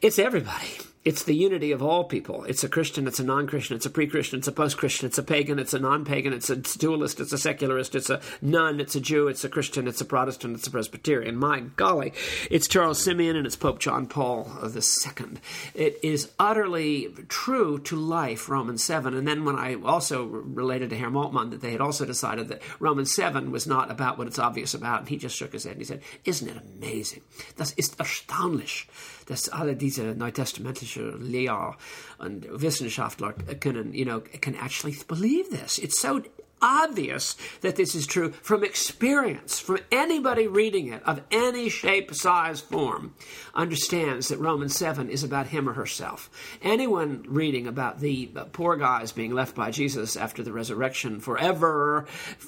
It's 0.01 0.19
everybody 0.19 0.67
it's 1.05 1.23
the 1.23 1.35
unity 1.35 1.71
of 1.71 1.83
all 1.83 2.03
people. 2.03 2.43
It's 2.45 2.63
a 2.63 2.69
Christian, 2.69 3.05
it's 3.05 3.19
a 3.19 3.23
non 3.23 3.45
Christian, 3.45 3.75
it's 3.75 3.85
a 3.85 3.91
pre 3.91 4.07
Christian, 4.07 4.39
it's 4.39 4.47
a 4.47 4.51
post 4.51 4.77
Christian, 4.77 5.05
it's 5.05 5.19
a 5.19 5.23
pagan, 5.23 5.59
it's 5.59 5.75
a 5.75 5.79
non 5.79 6.03
pagan, 6.03 6.33
it's 6.33 6.49
a 6.49 6.55
dualist, 6.55 7.19
it's 7.19 7.31
a 7.31 7.37
secularist, 7.37 7.93
it's 7.93 8.09
a 8.09 8.19
nun, 8.41 8.79
it's 8.79 8.95
a 8.95 8.99
Jew, 8.99 9.27
it's 9.27 9.43
a 9.43 9.49
Christian, 9.49 9.87
it's 9.87 10.01
a 10.01 10.05
Protestant, 10.05 10.55
it's 10.55 10.65
a 10.65 10.71
Presbyterian. 10.71 11.37
My 11.37 11.59
golly, 11.59 12.11
it's 12.49 12.67
Charles 12.67 13.03
Simeon 13.03 13.35
and 13.35 13.45
it's 13.45 13.55
Pope 13.55 13.77
John 13.77 14.07
Paul 14.07 14.51
II. 14.63 15.37
It 15.75 15.99
is 16.01 16.31
utterly 16.39 17.13
true 17.29 17.77
to 17.79 17.95
life, 17.95 18.49
Romans 18.49 18.83
7. 18.83 19.13
And 19.13 19.27
then 19.27 19.45
when 19.45 19.59
I 19.59 19.75
also 19.75 20.25
related 20.25 20.89
to 20.89 20.97
Herr 20.97 21.11
Moltmann 21.11 21.51
that 21.51 21.61
they 21.61 21.71
had 21.71 21.81
also 21.81 22.05
decided 22.05 22.47
that 22.47 22.63
Romans 22.79 23.13
7 23.13 23.51
was 23.51 23.67
not 23.67 23.91
about 23.91 24.17
what 24.17 24.25
it's 24.25 24.39
obvious 24.39 24.73
about, 24.73 25.01
and 25.01 25.09
he 25.09 25.17
just 25.17 25.35
shook 25.35 25.53
his 25.53 25.65
head 25.65 25.73
and 25.73 25.81
he 25.81 25.85
said, 25.85 26.01
Isn't 26.23 26.47
it 26.47 26.57
amazing? 26.57 27.21
Das 27.57 27.73
ist 27.77 27.99
erstaunlich 27.99 28.87
dass 29.25 29.49
alle 29.49 29.75
diese 29.75 30.15
neutestamentliche 30.15 31.11
Lehrer 31.17 31.77
und 32.17 32.47
Wissenschaftler 32.49 33.33
können, 33.33 33.93
you 33.93 34.05
know, 34.05 34.21
can 34.41 34.55
actually 34.55 34.97
believe 35.07 35.49
this. 35.49 35.77
It's 35.77 35.99
so 35.99 36.21
obvious 36.65 37.37
that 37.61 37.75
this 37.75 37.93
is 37.93 38.07
true 38.07 38.31
from 38.41 38.63
experience, 38.63 39.59
from 39.59 39.77
anybody 39.91 40.47
reading 40.47 40.91
it 40.91 41.03
of 41.03 41.21
any 41.29 41.69
shape, 41.69 42.13
size, 42.13 42.59
form, 42.59 43.13
understands 43.53 44.29
that 44.29 44.39
Romans 44.39 44.75
7 44.75 45.07
is 45.09 45.23
about 45.23 45.45
him 45.47 45.69
or 45.69 45.73
herself. 45.73 46.29
Anyone 46.63 47.23
reading 47.27 47.67
about 47.67 47.99
the 47.99 48.25
poor 48.51 48.77
guys 48.77 49.11
being 49.11 49.33
left 49.33 49.55
by 49.55 49.69
Jesus 49.69 50.17
after 50.17 50.41
the 50.41 50.51
resurrection 50.51 51.19
forever 51.19 52.07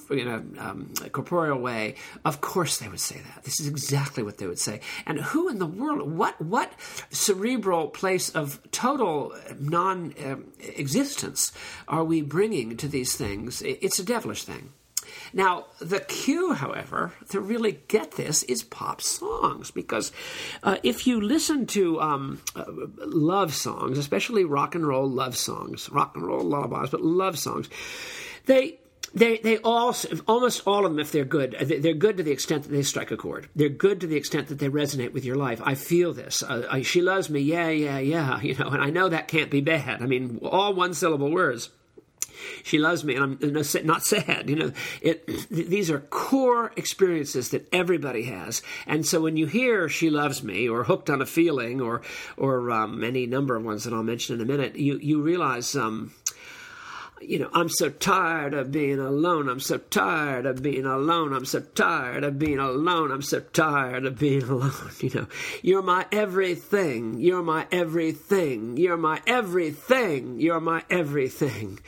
in 0.10 0.28
a 0.28 0.68
um, 0.68 0.92
corporeal 1.12 1.60
way, 1.60 1.96
of 2.26 2.42
course 2.42 2.80
they 2.80 2.88
would 2.88 3.00
say 3.00 3.18
that. 3.20 3.44
This 3.44 3.60
is 3.60 3.68
exactly 3.68 4.24
what 4.24 4.40
they 4.40 4.48
would 4.48 4.60
say. 4.60 4.82
And 5.06 5.20
who 5.20 5.48
in 5.48 5.60
the 5.60 5.68
world, 5.68 6.12
what, 6.12 6.42
what 6.42 6.72
cerebral 7.12 7.90
place 7.90 8.32
of 8.32 8.60
total 8.72 9.36
non 9.60 10.16
existence 10.60 11.52
are 11.88 12.04
we 12.04 12.24
bringing 12.24 12.78
to 12.78 12.88
these 12.88 13.16
things? 13.16 13.62
It's 13.62 14.00
a 14.00 14.07
devilish 14.08 14.44
thing. 14.44 14.74
Now, 15.34 15.66
the 15.80 16.00
cue, 16.00 16.54
however, 16.54 17.14
to 17.30 17.40
really 17.40 17.80
get 17.88 18.12
this 18.14 18.44
is 18.44 18.64
pop 18.64 19.02
songs, 19.02 19.72
because 19.72 20.12
uh, 20.64 20.78
if 20.84 21.08
you 21.08 21.22
listen 21.22 21.66
to 21.68 22.02
um, 22.02 22.42
uh, 22.56 22.66
love 23.06 23.54
songs, 23.54 23.98
especially 23.98 24.44
rock 24.44 24.76
and 24.76 24.88
roll 24.88 25.10
love 25.10 25.38
songs, 25.38 25.90
rock 25.90 26.16
and 26.16 26.26
roll 26.26 26.44
lullabies, 26.44 26.90
but 26.90 27.02
love 27.02 27.38
songs, 27.38 27.70
they 28.46 28.80
they 29.14 29.38
they 29.38 29.58
all 29.60 29.96
almost 30.28 30.64
all 30.66 30.86
of 30.86 30.92
them 30.92 31.00
if 31.00 31.14
they're 31.14 31.24
good 31.24 31.56
they're 31.62 31.94
good 31.94 32.18
to 32.18 32.24
the 32.24 32.32
extent 32.32 32.64
that 32.64 32.70
they 32.70 32.84
strike 32.84 33.12
a 33.12 33.18
chord. 33.18 33.50
They're 33.56 33.70
good 33.70 34.02
to 34.02 34.08
the 34.08 34.18
extent 34.18 34.48
that 34.50 34.60
they 34.60 34.70
resonate 34.70 35.14
with 35.14 35.26
your 35.26 35.38
life. 35.38 35.62
I 35.64 35.76
feel 35.76 36.14
this. 36.14 36.44
Uh, 36.44 36.68
I, 36.70 36.82
she 36.82 37.02
loves 37.02 37.30
me. 37.30 37.40
Yeah 37.40 37.70
yeah 37.70 38.00
yeah. 38.00 38.42
You 38.42 38.56
know 38.56 38.68
and 38.68 38.82
i 38.82 38.90
know 38.90 39.10
that 39.10 39.28
can't 39.28 39.50
be 39.50 39.62
bad. 39.62 40.02
I 40.02 40.06
mean 40.06 40.40
all 40.44 40.74
one 40.74 40.94
syllable 40.94 41.32
words 41.32 41.70
she 42.64 42.78
loves 42.78 43.04
me, 43.04 43.16
and 43.16 43.38
I'm 43.42 43.86
not 43.86 44.04
sad. 44.04 44.50
You 44.50 44.56
know, 44.56 44.72
it, 45.02 45.50
these 45.50 45.90
are 45.90 46.00
core 46.00 46.72
experiences 46.76 47.50
that 47.50 47.68
everybody 47.74 48.24
has. 48.24 48.62
And 48.86 49.06
so 49.06 49.22
when 49.22 49.38
you 49.38 49.46
hear 49.48 49.90
"She 49.90 50.10
loves 50.10 50.44
me" 50.44 50.68
or 50.68 50.84
"Hooked 50.84 51.10
on 51.10 51.22
a 51.22 51.26
Feeling" 51.26 51.82
or 51.82 52.02
or 52.38 52.72
um, 52.72 53.04
any 53.04 53.26
number 53.26 53.56
of 53.56 53.64
ones 53.64 53.84
that 53.84 53.94
I'll 53.94 54.04
mention 54.04 54.36
in 54.36 54.42
a 54.42 54.46
minute, 54.46 54.76
you 54.76 54.98
you 54.98 55.22
realize. 55.22 55.76
Um, 55.76 56.14
you 57.22 57.40
know, 57.40 57.50
I'm 57.54 57.70
so 57.70 57.90
tired 57.90 58.54
of 58.54 58.72
being 58.72 59.00
alone. 59.00 59.50
I'm 59.50 59.60
so 59.60 59.78
tired 59.78 60.46
of 60.46 60.62
being 60.62 60.86
alone. 60.86 61.34
I'm 61.34 61.46
so 61.46 61.62
tired 61.62 62.24
of 62.24 62.38
being 62.38 62.60
alone. 62.60 63.12
I'm 63.12 63.22
so 63.22 63.40
tired 63.40 64.06
of 64.06 64.20
being 64.20 64.44
alone. 64.50 64.72
You 65.00 65.12
know, 65.14 65.28
you're 65.62 65.82
my 65.82 66.06
everything. 66.12 67.20
You're 67.20 67.44
my 67.44 67.68
everything. 67.72 68.78
You're 68.78 68.98
my 68.98 69.22
everything. 69.26 70.40
You're 70.40 70.60
my 70.60 70.84
everything 70.90 71.80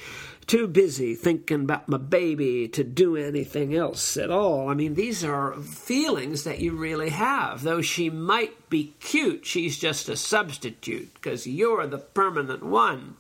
too 0.50 0.68
busy 0.68 1.13
thinking 1.13 1.62
about 1.62 1.88
my 1.88 1.98
baby 1.98 2.68
to 2.68 2.84
do 2.84 3.15
anything 3.15 3.75
else 3.75 4.18
at 4.18 4.32
all. 4.32 4.68
I 4.68 4.74
mean, 4.74 4.96
these 4.96 5.24
are 5.24 5.53
feelings 5.53 6.44
that 6.44 6.58
you 6.58 6.75
really 6.75 7.10
have. 7.10 7.62
Though 7.62 7.84
she 7.84 8.10
might 8.10 8.68
be 8.68 8.96
cute, 9.00 9.46
she's 9.46 9.77
just 9.77 10.10
a 10.10 10.18
substitute 10.18 11.13
because 11.13 11.46
you're 11.46 11.86
the 11.86 12.00
permanent 12.00 12.63
one. 12.63 13.15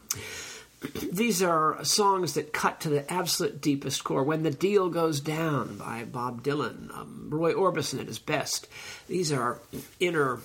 These 1.11 1.43
are 1.43 1.83
songs 1.83 2.35
that 2.35 2.53
cut 2.53 2.79
to 2.81 2.89
the 2.89 3.11
absolute 3.11 3.59
deepest 3.61 4.03
core. 4.05 4.23
When 4.23 4.43
the 4.43 4.49
Deal 4.49 4.89
Goes 4.89 5.19
Down 5.19 5.77
by 5.77 6.05
Bob 6.05 6.41
Dylan, 6.41 6.89
um, 6.97 7.27
Roy 7.29 7.53
Orbison 7.53 7.99
at 7.99 8.07
his 8.07 8.17
best. 8.17 8.67
These 9.07 9.33
are 9.33 9.59
inner 9.99 10.39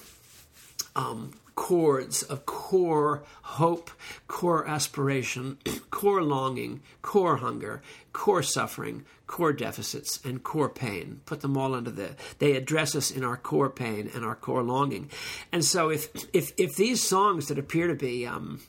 um, 0.96 1.30
chords 1.54 2.22
of 2.22 2.46
core 2.46 3.22
hope, 3.42 3.90
core 4.28 4.66
aspiration, 4.66 5.58
core 5.90 6.22
longing, 6.22 6.80
core 7.02 7.36
hunger, 7.36 7.82
core 8.14 8.42
suffering, 8.42 9.04
core 9.26 9.52
deficits, 9.52 10.24
and 10.24 10.42
core 10.42 10.70
pain. 10.70 11.20
Put 11.26 11.42
them 11.42 11.58
all 11.58 11.74
under 11.74 11.90
the. 11.90 12.16
They 12.38 12.56
address 12.56 12.96
us 12.96 13.10
in 13.10 13.22
our 13.22 13.36
core 13.36 13.68
pain 13.68 14.10
and 14.14 14.24
our 14.24 14.36
core 14.36 14.62
longing. 14.62 15.10
And 15.52 15.62
so, 15.62 15.90
if 15.90 16.08
if 16.32 16.52
if 16.56 16.76
these 16.76 17.02
songs 17.02 17.48
that 17.48 17.58
appear 17.58 17.88
to 17.88 17.94
be 17.94 18.26
um, 18.26 18.60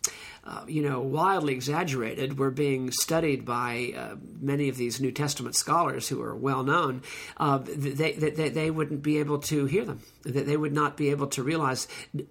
uh, 0.47 0.63
you 0.67 0.87
know, 0.87 1.01
wildly 1.01 1.53
exaggerated 1.53 2.37
were 2.37 2.51
being 2.51 2.91
studied 2.91 3.45
by 3.45 3.91
uh, 3.97 4.15
many 4.39 4.69
of 4.69 4.77
these 4.77 5.01
New 5.01 5.11
Testament 5.11 5.55
scholars 5.55 6.07
who 6.07 6.21
are 6.21 6.35
well 6.35 6.61
known, 6.61 7.01
uh, 7.37 7.57
they, 7.57 8.11
they, 8.11 8.49
they 8.49 8.69
wouldn't 8.69 9.01
be 9.01 9.17
able 9.17 9.39
to 9.39 9.65
hear 9.65 9.83
them. 9.83 10.01
They 10.23 10.55
would 10.55 10.71
not 10.71 10.97
be 10.97 11.09
able 11.09 11.27
to 11.27 11.41
realize, 11.41 11.87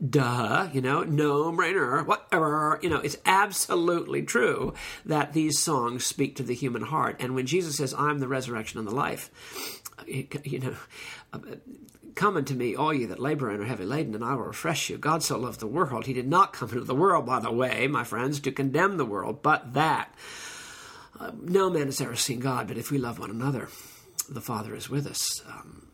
duh, 0.08 0.68
you 0.72 0.80
know, 0.80 1.02
no 1.02 1.50
brainer, 1.50 2.06
whatever. 2.06 2.78
You 2.82 2.90
know, 2.90 2.98
it's 3.00 3.16
absolutely 3.26 4.22
true 4.22 4.74
that 5.04 5.32
these 5.32 5.58
songs 5.58 6.06
speak 6.06 6.36
to 6.36 6.44
the 6.44 6.54
human 6.54 6.82
heart. 6.82 7.03
And 7.10 7.34
when 7.34 7.46
Jesus 7.46 7.76
says, 7.76 7.94
I'm 7.94 8.18
the 8.18 8.28
resurrection 8.28 8.78
and 8.78 8.88
the 8.88 8.94
life, 8.94 9.30
you 10.06 10.58
know, 10.58 10.76
Come 12.14 12.36
unto 12.36 12.54
me, 12.54 12.76
all 12.76 12.94
ye 12.94 13.06
that 13.06 13.18
labor 13.18 13.50
and 13.50 13.60
are 13.60 13.66
heavy 13.66 13.84
laden, 13.84 14.14
and 14.14 14.24
I 14.24 14.34
will 14.34 14.44
refresh 14.44 14.88
you. 14.88 14.98
God 14.98 15.22
so 15.22 15.36
loved 15.36 15.58
the 15.58 15.66
world. 15.66 16.06
He 16.06 16.12
did 16.12 16.28
not 16.28 16.52
come 16.52 16.68
into 16.68 16.84
the 16.84 16.94
world, 16.94 17.26
by 17.26 17.40
the 17.40 17.50
way, 17.50 17.88
my 17.88 18.04
friends, 18.04 18.38
to 18.40 18.52
condemn 18.52 18.98
the 18.98 19.04
world, 19.04 19.42
but 19.42 19.72
that 19.72 20.14
uh, 21.18 21.32
no 21.40 21.70
man 21.70 21.86
has 21.86 22.00
ever 22.00 22.14
seen 22.14 22.38
God, 22.38 22.68
but 22.68 22.78
if 22.78 22.90
we 22.90 22.98
love 22.98 23.18
one 23.18 23.30
another, 23.30 23.68
the 24.28 24.40
Father 24.40 24.76
is 24.76 24.88
with 24.88 25.08
us. 25.08 25.42
Um, 25.48 25.88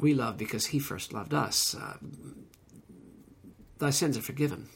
we 0.00 0.14
love 0.14 0.38
because 0.38 0.66
He 0.66 0.78
first 0.78 1.12
loved 1.12 1.34
us. 1.34 1.74
Uh, 1.74 1.96
Thy 3.78 3.90
sins 3.90 4.16
are 4.16 4.22
forgiven. 4.22 4.68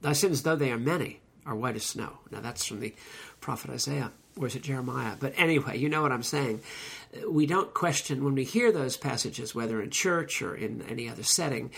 Thy 0.00 0.14
sins, 0.14 0.42
though 0.42 0.56
they 0.56 0.72
are 0.72 0.78
many, 0.78 1.20
are 1.44 1.54
white 1.54 1.76
as 1.76 1.84
snow. 1.84 2.20
Now 2.30 2.40
that's 2.40 2.64
from 2.64 2.80
the 2.80 2.94
prophet 3.40 3.70
Isaiah. 3.70 4.12
Or 4.38 4.46
is 4.46 4.56
it 4.56 4.62
Jeremiah? 4.62 5.14
But 5.18 5.34
anyway, 5.36 5.78
you 5.78 5.88
know 5.88 6.02
what 6.02 6.12
I'm 6.12 6.22
saying. 6.22 6.60
We 7.28 7.46
don't 7.46 7.72
question 7.72 8.24
when 8.24 8.34
we 8.34 8.44
hear 8.44 8.72
those 8.72 8.96
passages, 8.96 9.54
whether 9.54 9.80
in 9.80 9.90
church 9.90 10.42
or 10.42 10.54
in 10.54 10.82
any 10.88 11.08
other 11.08 11.22
setting, 11.22 11.70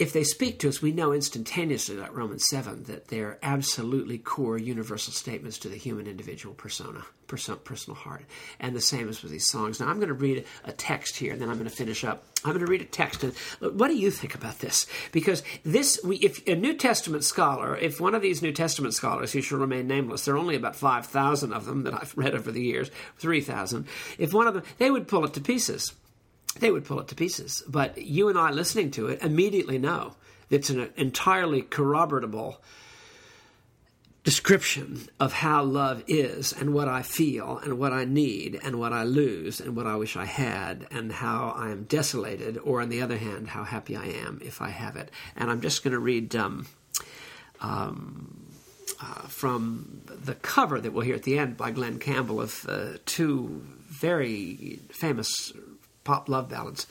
if 0.00 0.14
they 0.14 0.24
speak 0.24 0.58
to 0.58 0.68
us, 0.68 0.80
we 0.80 0.92
know 0.92 1.12
instantaneously, 1.12 1.94
like 1.94 2.16
Romans 2.16 2.46
7, 2.48 2.84
that 2.84 3.08
they're 3.08 3.38
absolutely 3.42 4.16
core 4.16 4.56
universal 4.56 5.12
statements 5.12 5.58
to 5.58 5.68
the 5.68 5.76
human 5.76 6.06
individual 6.06 6.54
persona, 6.54 7.04
personal 7.26 7.94
heart. 7.94 8.24
And 8.58 8.74
the 8.74 8.80
same 8.80 9.10
as 9.10 9.22
with 9.22 9.30
these 9.30 9.46
songs. 9.46 9.78
Now, 9.78 9.88
I'm 9.88 9.96
going 9.96 10.08
to 10.08 10.14
read 10.14 10.46
a 10.64 10.72
text 10.72 11.18
here, 11.18 11.34
and 11.34 11.40
then 11.40 11.50
I'm 11.50 11.58
going 11.58 11.68
to 11.68 11.76
finish 11.76 12.02
up. 12.02 12.24
I'm 12.46 12.52
going 12.52 12.64
to 12.64 12.70
read 12.70 12.80
a 12.80 12.86
text. 12.86 13.22
And 13.22 13.34
what 13.60 13.88
do 13.88 13.94
you 13.94 14.10
think 14.10 14.34
about 14.34 14.60
this? 14.60 14.86
Because 15.12 15.42
this, 15.64 16.00
we, 16.02 16.16
if 16.16 16.48
a 16.48 16.54
New 16.54 16.72
Testament 16.78 17.22
scholar, 17.22 17.76
if 17.76 18.00
one 18.00 18.14
of 18.14 18.22
these 18.22 18.40
New 18.40 18.52
Testament 18.52 18.94
scholars, 18.94 19.32
who 19.32 19.42
shall 19.42 19.58
remain 19.58 19.86
nameless, 19.86 20.24
there 20.24 20.34
are 20.34 20.38
only 20.38 20.56
about 20.56 20.76
5,000 20.76 21.52
of 21.52 21.66
them 21.66 21.82
that 21.82 21.92
I've 21.92 22.16
read 22.16 22.34
over 22.34 22.50
the 22.50 22.62
years, 22.62 22.90
3,000, 23.18 23.86
if 24.16 24.32
one 24.32 24.46
of 24.46 24.54
them, 24.54 24.62
they 24.78 24.90
would 24.90 25.08
pull 25.08 25.26
it 25.26 25.34
to 25.34 25.42
pieces 25.42 25.92
they 26.58 26.70
would 26.70 26.84
pull 26.84 27.00
it 27.00 27.08
to 27.08 27.14
pieces. 27.14 27.62
But 27.68 27.98
you 27.98 28.28
and 28.28 28.38
I 28.38 28.50
listening 28.50 28.90
to 28.92 29.08
it 29.08 29.22
immediately 29.22 29.78
know 29.78 30.14
it's 30.50 30.70
an 30.70 30.90
entirely 30.96 31.62
corroborable 31.62 32.56
description 34.22 35.08
of 35.18 35.32
how 35.32 35.62
love 35.62 36.02
is 36.06 36.52
and 36.52 36.74
what 36.74 36.88
I 36.88 37.02
feel 37.02 37.58
and 37.58 37.78
what 37.78 37.92
I 37.92 38.04
need 38.04 38.60
and 38.62 38.78
what 38.78 38.92
I 38.92 39.04
lose 39.04 39.60
and 39.60 39.74
what 39.74 39.86
I 39.86 39.96
wish 39.96 40.16
I 40.16 40.26
had 40.26 40.86
and 40.90 41.10
how 41.10 41.54
I 41.56 41.70
am 41.70 41.84
desolated, 41.84 42.58
or 42.58 42.82
on 42.82 42.90
the 42.90 43.00
other 43.00 43.16
hand, 43.16 43.48
how 43.48 43.64
happy 43.64 43.96
I 43.96 44.06
am 44.06 44.40
if 44.44 44.60
I 44.60 44.68
have 44.68 44.96
it. 44.96 45.10
And 45.36 45.50
I'm 45.50 45.62
just 45.62 45.82
going 45.82 45.92
to 45.92 45.98
read 45.98 46.36
um, 46.36 46.66
um, 47.60 48.46
uh, 49.00 49.22
from 49.28 50.02
the 50.06 50.34
cover 50.34 50.80
that 50.80 50.92
we'll 50.92 51.04
hear 51.04 51.14
at 51.14 51.22
the 51.22 51.38
end 51.38 51.56
by 51.56 51.70
Glen 51.70 51.98
Campbell 51.98 52.42
of 52.42 52.66
uh, 52.68 52.98
two 53.06 53.62
very 53.88 54.80
famous 54.90 55.52
pop 56.10 56.28
love 56.28 56.48
ballads. 56.48 56.88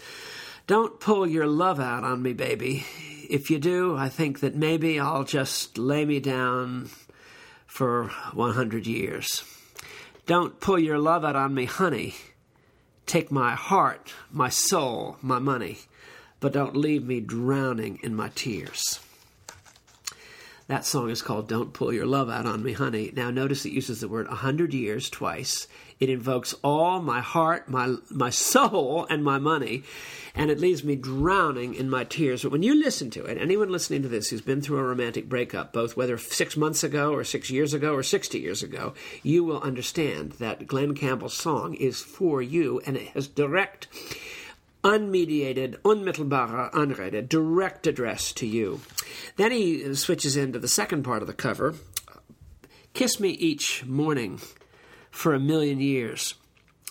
Don't 0.66 0.98
pull 1.02 1.28
your 1.28 1.46
love 1.46 1.78
out 1.78 2.06
on 2.06 2.22
me, 2.22 2.32
baby. 2.32 2.86
If 3.30 3.52
you 3.52 3.60
do, 3.60 3.98
I 3.98 4.08
think 4.08 4.40
that 4.40 4.56
maybe 4.56 4.98
I'll 4.98 5.26
just 5.26 5.78
lay 5.78 6.06
me 6.06 6.22
down 6.22 6.90
for 7.68 8.06
100 8.32 8.88
years. 8.88 9.44
Don't 10.26 10.62
pull 10.62 10.80
your 10.80 10.98
love 10.98 11.26
out 11.26 11.36
on 11.36 11.54
me, 11.54 11.66
honey. 11.66 12.16
Take 13.06 13.30
my 13.30 13.56
heart, 13.56 14.14
my 14.32 14.48
soul, 14.48 15.18
my 15.22 15.40
money, 15.40 15.80
but 16.40 16.54
don't 16.54 16.78
leave 16.78 17.04
me 17.04 17.20
drowning 17.20 18.00
in 18.02 18.16
my 18.16 18.30
tears. 18.30 19.02
That 20.70 20.86
song 20.86 21.10
is 21.10 21.24
called 21.24 21.48
Don't 21.48 21.74
Pull 21.74 21.92
Your 21.92 22.06
Love 22.06 22.30
Out 22.30 22.46
on 22.46 22.62
Me, 22.62 22.74
Honey. 22.74 23.12
Now, 23.16 23.32
notice 23.32 23.66
it 23.66 23.72
uses 23.72 24.02
the 24.02 24.08
word 24.08 24.28
a 24.28 24.36
hundred 24.36 24.72
years 24.72 25.10
twice. 25.10 25.68
It 26.00 26.12
invokes 26.12 26.54
all 26.64 27.02
my 27.02 27.22
heart, 27.22 27.68
my, 27.68 27.96
my 28.12 28.30
soul, 28.30 29.08
and 29.10 29.24
my 29.24 29.40
money, 29.40 29.82
and 30.36 30.52
it 30.52 30.60
leaves 30.60 30.84
me 30.84 30.96
drowning 30.96 31.74
in 31.74 31.90
my 31.90 32.04
tears. 32.04 32.44
But 32.44 32.52
when 32.52 32.62
you 32.62 32.76
listen 32.76 33.10
to 33.10 33.26
it, 33.26 33.40
anyone 33.40 33.72
listening 33.72 34.04
to 34.04 34.08
this 34.08 34.30
who's 34.30 34.42
been 34.42 34.62
through 34.62 34.78
a 34.78 34.84
romantic 34.84 35.28
breakup, 35.28 35.74
both 35.74 35.98
whether 35.98 36.20
six 36.20 36.56
months 36.56 36.84
ago, 36.84 37.16
or 37.16 37.24
six 37.24 37.50
years 37.50 37.74
ago, 37.74 37.96
or 37.96 38.04
60 38.04 38.38
years 38.38 38.62
ago, 38.62 38.94
you 39.24 39.44
will 39.44 39.62
understand 39.62 40.34
that 40.34 40.68
Glen 40.68 40.94
Campbell's 40.94 41.34
song 41.34 41.74
is 41.74 42.00
for 42.00 42.44
you, 42.44 42.80
and 42.86 42.96
it 42.96 43.08
has 43.08 43.28
direct 43.28 43.88
unmediated, 44.84 45.78
unmittelbare 45.82 46.72
Anrede, 46.72 47.28
direct 47.28 47.88
address 47.88 48.32
to 48.34 48.46
you. 48.46 48.82
Then 49.36 49.52
he 49.52 49.94
switches 49.96 50.38
into 50.38 50.60
the 50.60 50.68
second 50.68 51.04
part 51.04 51.22
of 51.22 51.28
the 51.28 51.34
cover. 51.34 51.76
Kiss 52.94 53.20
me 53.20 53.30
each 53.30 53.86
morning 53.86 54.40
for 55.12 55.34
a 55.34 55.40
million 55.40 55.80
years. 55.80 56.36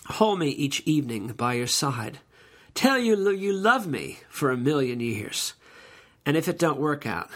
Hold 0.05 0.39
me 0.39 0.49
each 0.49 0.81
evening 0.81 1.27
by 1.29 1.53
your 1.53 1.67
side. 1.67 2.19
Tell 2.73 2.97
you 2.97 3.29
you 3.31 3.53
love 3.53 3.87
me 3.87 4.19
for 4.29 4.51
a 4.51 4.57
million 4.57 4.99
years. 4.99 5.53
And 6.25 6.37
if 6.37 6.47
it 6.47 6.59
don't 6.59 6.79
work 6.79 7.05
out, 7.05 7.29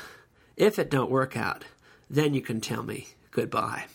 if 0.56 0.78
it 0.80 0.90
don't 0.90 1.10
work 1.10 1.36
out, 1.36 1.66
then 2.10 2.34
you 2.34 2.42
can 2.42 2.62
tell 2.62 2.84
me 2.84 3.08
goodbye. 3.32 3.86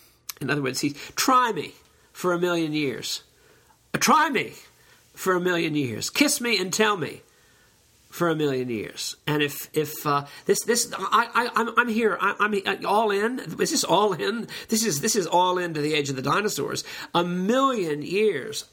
In 0.41 0.49
other 0.49 0.61
words, 0.61 0.81
he's 0.81 0.93
try 1.15 1.51
me 1.51 1.73
for 2.11 2.33
a 2.33 2.39
million 2.39 2.73
years. 2.73 3.23
Uh, 3.93 3.97
try 3.97 4.29
me 4.29 4.53
for 5.19 5.35
a 5.35 5.41
million 5.41 5.75
years. 5.75 6.09
Kiss 6.09 6.39
me 6.39 6.57
and 6.57 6.71
tell 6.71 6.95
me 6.95 7.21
for 8.09 8.29
a 8.29 8.35
million 8.35 8.69
years. 8.69 9.17
And 9.27 9.43
if 9.43 9.69
if 9.73 10.07
uh, 10.07 10.25
this 10.45 10.63
this 10.63 10.93
I, 10.97 11.27
I 11.35 11.49
I'm 11.59 11.77
I'm 11.77 11.89
here 11.89 12.17
I, 12.21 12.35
am 12.39 12.85
all 12.85 13.11
in. 13.11 13.39
Is 13.59 13.71
this 13.71 13.83
all 13.83 14.13
in? 14.13 14.47
This 14.69 14.85
is 14.85 15.01
this 15.01 15.17
is 15.17 15.27
all 15.27 15.57
into 15.57 15.81
the 15.81 15.93
age 15.93 16.09
of 16.09 16.15
the 16.15 16.21
dinosaurs. 16.21 16.85
A 17.13 17.25
million 17.25 18.01
years. 18.01 18.65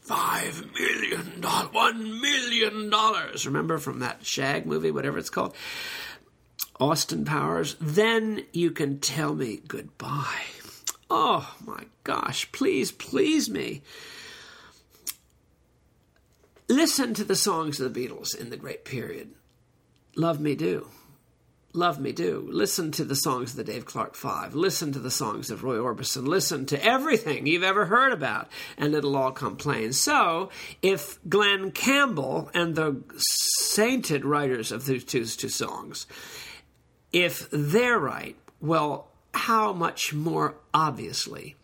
Five 0.00 0.64
million 0.72 1.42
dollars, 1.42 1.74
one 1.74 2.18
million 2.18 2.88
dollars. 2.88 3.44
Remember 3.44 3.76
from 3.76 3.98
that 3.98 4.24
Shag 4.24 4.64
movie, 4.64 4.90
whatever 4.90 5.18
it's 5.18 5.28
called, 5.28 5.54
Austin 6.80 7.26
Powers. 7.26 7.76
Then 7.78 8.46
you 8.54 8.70
can 8.70 9.00
tell 9.00 9.34
me 9.34 9.60
goodbye. 9.68 10.46
Oh 11.10 11.54
my 11.66 11.84
gosh! 12.04 12.50
Please, 12.52 12.90
please 12.90 13.50
me. 13.50 13.82
Listen 16.68 17.14
to 17.14 17.24
the 17.24 17.34
songs 17.34 17.80
of 17.80 17.94
the 17.94 18.08
Beatles 18.08 18.38
in 18.38 18.50
the 18.50 18.56
Great 18.58 18.84
Period. 18.84 19.30
Love 20.16 20.38
Me 20.38 20.54
Do. 20.54 20.88
Love 21.72 21.98
Me 21.98 22.12
Do. 22.12 22.46
Listen 22.50 22.92
to 22.92 23.04
the 23.04 23.16
songs 23.16 23.52
of 23.52 23.56
the 23.56 23.64
Dave 23.64 23.86
Clark 23.86 24.14
Five. 24.14 24.54
Listen 24.54 24.92
to 24.92 24.98
the 24.98 25.10
songs 25.10 25.50
of 25.50 25.64
Roy 25.64 25.76
Orbison. 25.76 26.26
Listen 26.26 26.66
to 26.66 26.84
everything 26.84 27.46
you've 27.46 27.62
ever 27.62 27.86
heard 27.86 28.12
about, 28.12 28.50
and 28.76 28.94
it'll 28.94 29.16
all 29.16 29.32
come 29.32 29.56
plain. 29.56 29.94
So, 29.94 30.50
if 30.82 31.18
Glen 31.26 31.70
Campbell 31.70 32.50
and 32.52 32.74
the 32.74 33.02
sainted 33.16 34.26
writers 34.26 34.70
of 34.70 34.84
these 34.84 35.04
two, 35.04 35.24
two 35.24 35.48
songs, 35.48 36.06
if 37.14 37.48
they're 37.50 37.98
right, 37.98 38.36
well, 38.60 39.08
how 39.32 39.72
much 39.72 40.12
more 40.12 40.56
obviously 40.74 41.56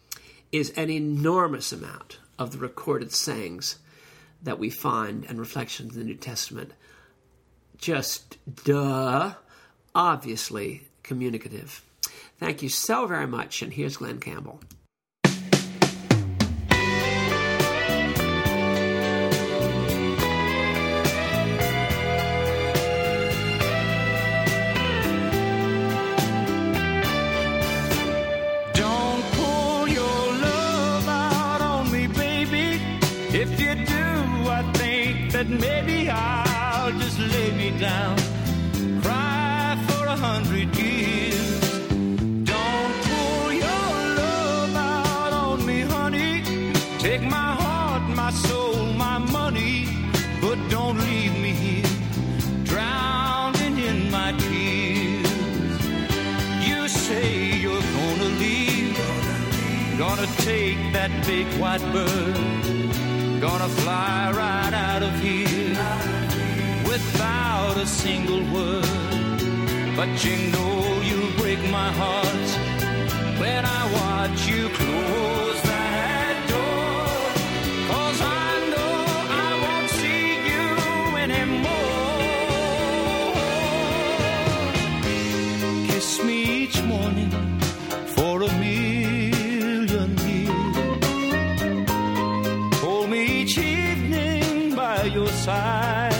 is 0.50 0.70
an 0.70 0.88
enormous 0.88 1.72
amount 1.72 2.20
of 2.38 2.52
the 2.52 2.58
recorded 2.58 3.12
sayings 3.12 3.78
that 4.44 4.58
we 4.58 4.70
find 4.70 5.24
and 5.28 5.38
reflections 5.38 5.94
in 5.94 6.00
the 6.00 6.06
New 6.06 6.14
Testament 6.14 6.72
just 7.76 8.38
duh, 8.64 9.34
obviously 9.94 10.88
communicative. 11.02 11.82
Thank 12.38 12.62
you 12.62 12.68
so 12.68 13.06
very 13.06 13.26
much, 13.26 13.62
and 13.62 13.72
here's 13.72 13.96
Glen 13.96 14.20
Campbell. 14.20 14.60
Gonna 60.24 60.36
take 60.38 60.78
that 60.92 61.10
big 61.26 61.46
white 61.60 61.82
bird 61.92 62.34
Gonna 63.40 63.68
fly 63.68 64.32
right 64.32 64.72
out 64.72 65.02
of 65.02 65.18
here 65.20 65.76
without 66.88 67.76
a 67.76 67.86
single 67.86 68.42
word. 68.54 68.86
But 69.96 70.24
you 70.24 70.36
know 70.52 71.00
you'll 71.02 71.32
break 71.36 71.58
my 71.70 71.90
heart 71.92 72.48
when 73.38 73.66
I 73.66 73.82
watch 73.98 74.48
you 74.48 74.68
close 74.70 75.53
side. 95.74 96.13